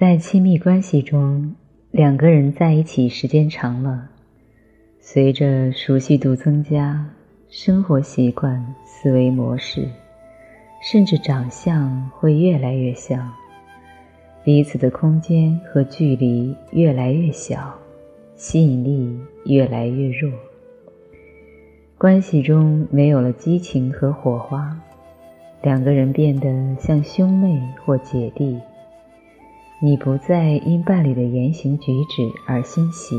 [0.00, 1.54] 在亲密关系中，
[1.90, 4.08] 两个人在一起时间长了，
[4.98, 7.06] 随着熟悉度增加，
[7.50, 9.86] 生活习惯、思维模式，
[10.82, 13.30] 甚至长相会越来越像，
[14.42, 17.74] 彼此的空间和距离越来越小，
[18.36, 20.32] 吸引力越来越弱，
[21.98, 24.74] 关系中没有了激情和火花，
[25.60, 28.58] 两个人变得像兄妹或姐弟。
[29.82, 33.18] 你不再因伴侣的言行举止而欣喜，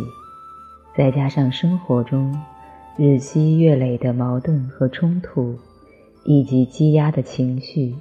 [0.95, 2.39] 再加上生活中
[2.95, 5.57] 日积月累的矛盾和冲突，
[6.23, 7.95] 以及积压的情绪，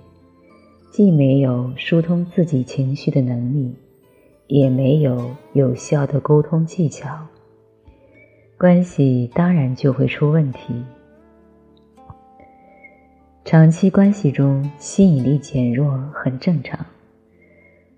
[0.91, 3.75] 既没有疏通自己情绪的能力，
[4.47, 7.09] 也没有有效的沟通技巧，
[8.59, 10.85] 关系当然就会出问题。
[13.43, 16.79] 长期关系中吸引力减弱很正常。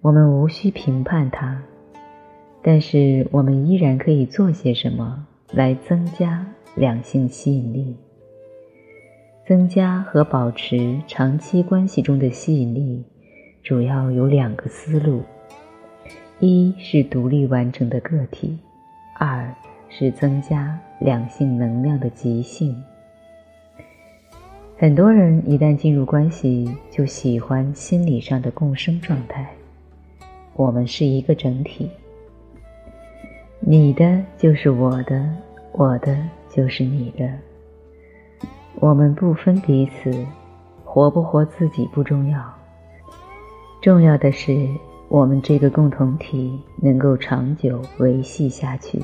[0.02, 1.62] 我们无需评判它，
[2.60, 7.96] 但是我们依然可以做些什么来增加两性吸引力。
[9.46, 13.04] 增加和保持长期关系中的吸引力，
[13.62, 15.22] 主要有两个思路：
[16.40, 18.58] 一是独立完整的个体，
[19.20, 19.54] 二
[19.88, 22.74] 是增加两性能量的极性。
[24.76, 29.48] 很多人一旦进入关系，就喜欢心理上的共生状态。
[30.54, 31.90] 我们是一个整体，
[33.60, 35.28] 你的就是我的，
[35.72, 36.16] 我的
[36.50, 37.28] 就是你的。
[38.80, 40.12] 我们不分彼此，
[40.84, 42.42] 活不活自己不重要，
[43.80, 44.68] 重要的是
[45.08, 49.00] 我们这个共同体能够长久维系下去。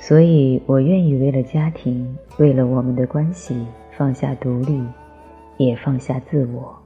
[0.00, 3.66] 所以我愿意为了家庭，为了我们的关系，
[3.96, 4.82] 放下独立，
[5.56, 6.85] 也放下自我。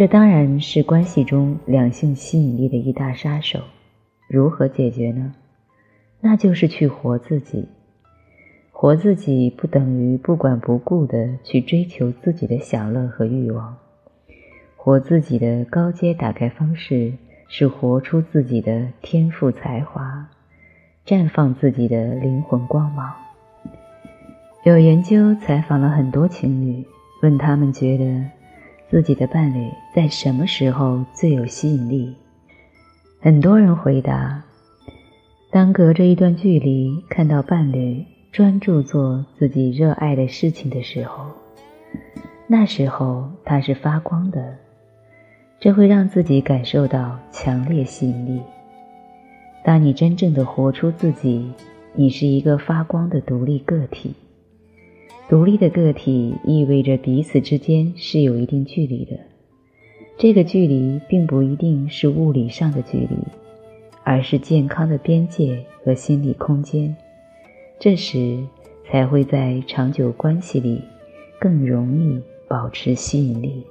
[0.00, 3.60] 这当然是关系中两性吸引力的一大杀手。
[4.28, 5.34] 如何解决呢？
[6.22, 7.68] 那就是去活自己。
[8.72, 13.76] 活自己不等于不管不顾的去追求自己的享乐和欲望。
[14.74, 17.12] 活自己的高阶打开方式
[17.48, 20.30] 是活出自己的天赋才华，
[21.04, 23.14] 绽放自己的灵魂光芒。
[24.64, 26.86] 有研究采访了很多情侣，
[27.22, 28.39] 问他们觉得。
[28.90, 32.12] 自己的伴侣在什么时候最有吸引力？
[33.20, 34.42] 很多人回答：
[35.52, 41.26] 当隔着一段距离看到伴侣专注做自己热爱的事情的时候，
[42.48, 44.56] 那时候他是发光的，
[45.60, 48.42] 这会让自己感受到强烈吸引力。
[49.62, 51.52] 当你真正的活出自己，
[51.94, 54.12] 你是一个发光的独立个体。
[55.30, 59.16] 独立的个体意味着彼此之间是有一定距离的，
[60.18, 63.16] 这个距离并不一定是物理上的距离，
[64.02, 66.96] 而是健康的边界和心理空间。
[67.78, 68.44] 这时
[68.84, 70.82] 才会在长久关系里
[71.38, 73.64] 更容易保持吸引力。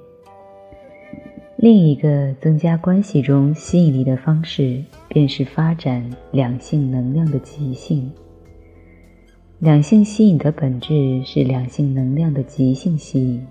[1.56, 8.10] 另一个增加关系中吸引力的方式，便是发展两性能量的极性。
[9.62, 13.46] 两性吸引的本质是两性能量的极性吸引，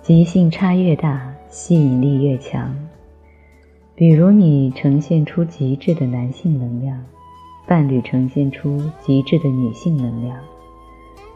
[0.00, 2.74] 极性差越大，吸引力越强。
[3.94, 6.98] 比如你呈现出极致的男性能量，
[7.68, 10.38] 伴侣呈现出极致的女性能量，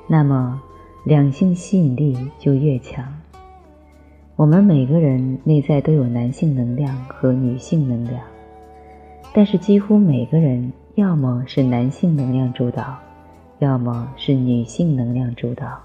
[0.07, 0.59] 那么
[1.05, 3.05] 两性吸引力就越强。
[4.37, 8.23] 我们每个人内在都有男性能量和女性能量，
[9.35, 12.97] 但是几乎每个人要么是男性能量主导。
[13.61, 15.81] 要么是女性能量主导，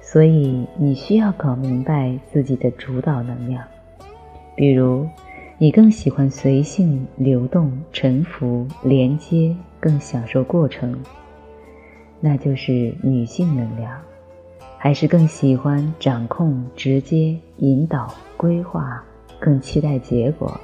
[0.00, 3.64] 所以你需要搞明白自己的主导能量。
[4.54, 5.08] 比如，
[5.56, 10.94] 你更喜欢随性、流动、沉浮、连接，更享受过程，
[12.20, 13.92] 那就是女性能量；
[14.76, 19.02] 还是更喜欢掌控、直接、引导、规划，
[19.38, 20.60] 更期待结果，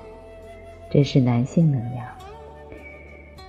[0.90, 2.06] 这是男性能量。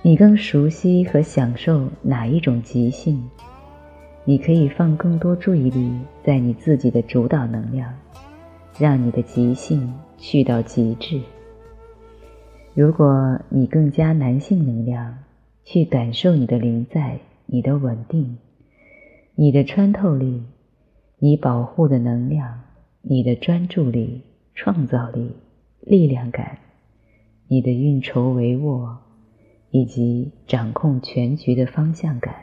[0.00, 3.20] 你更熟悉和享受哪一种即兴？
[4.24, 5.90] 你可以放更多注意力
[6.22, 7.92] 在你自己的主导能量，
[8.78, 11.20] 让你的即兴去到极致。
[12.74, 15.18] 如果你更加男性能量，
[15.64, 18.38] 去感受你的灵在、你的稳定、
[19.34, 20.44] 你的穿透力、
[21.18, 22.60] 你保护的能量、
[23.02, 24.22] 你的专注力、
[24.54, 25.32] 创造力、
[25.80, 26.58] 力量感、
[27.48, 29.07] 你的运筹帷幄。
[29.70, 32.34] 以及掌控全局的方向感，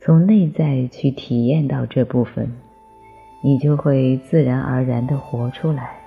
[0.00, 2.50] 从内在去体验到这部分，
[3.42, 5.98] 你就会自然而然的活出来。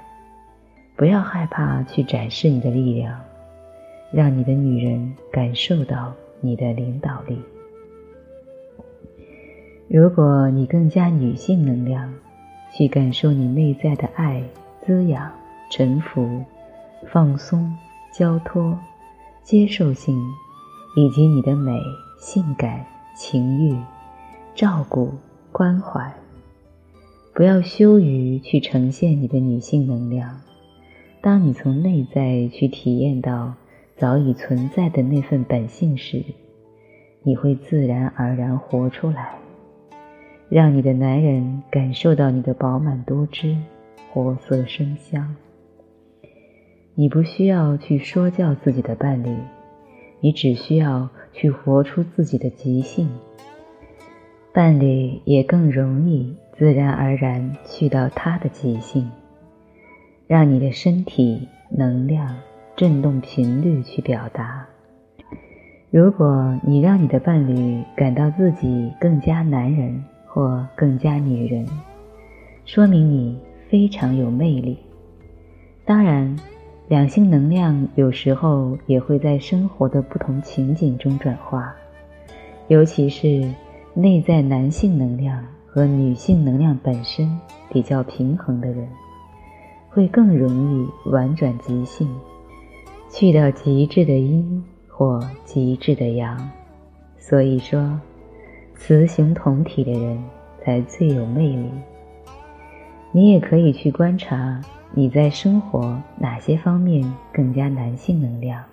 [0.95, 3.21] 不要害怕去展示你的力量，
[4.11, 7.37] 让你的女人感受到你的领导力。
[9.87, 12.13] 如果你更加女性能量，
[12.73, 14.41] 去感受你内在的爱、
[14.85, 15.31] 滋养、
[15.69, 16.43] 臣服、
[17.07, 17.71] 放松、
[18.11, 18.77] 交托、
[19.45, 20.19] 接受性，
[20.95, 21.79] 以及你的美、
[22.17, 22.83] 性感、
[23.15, 23.77] 情欲、
[24.55, 25.13] 照顾、
[25.51, 26.11] 关怀。
[27.31, 30.41] 不要羞于去呈现你的女性能量。
[31.21, 33.53] 当你从内在去体验到
[33.95, 36.23] 早已存在的那份本性时，
[37.21, 39.35] 你会自然而然活出来，
[40.49, 43.55] 让你的男人感受到你的饱满多汁、
[44.11, 45.35] 活色生香。
[46.95, 49.35] 你不需要去说教自己的伴侣，
[50.21, 53.09] 你只需要去活出自己的极性，
[54.53, 56.35] 伴侣也更容易。
[56.57, 59.11] 自然而然去到他的极性，
[60.25, 62.33] 让你的身体能量
[62.77, 64.65] 振动频率去表达。
[65.91, 71.67] 如果你让你的伴侣感到自己更加男人或更加女人，
[72.63, 73.37] 说明你
[73.67, 74.77] 非常有魅力。
[75.83, 76.37] 当然，
[76.87, 81.75] 两性能量有时候也会在生活的不同情景中转化，
[82.67, 83.49] 尤其是
[83.93, 85.43] 内在男性能量。
[85.67, 87.37] 和女性能量本身
[87.69, 88.87] 比较平衡的人，
[89.89, 92.07] 会更容易婉转即兴，
[93.09, 96.49] 去掉极致的阴或极致的阳。
[97.17, 97.99] 所以说，
[98.73, 100.23] 雌雄同体的人
[100.63, 101.69] 才最有魅力。
[103.11, 104.61] 你也可以去观察
[104.97, 108.63] 你在生活哪些方面更加男性能量，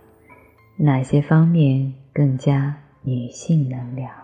[0.76, 4.21] 哪些方面更加女性能量。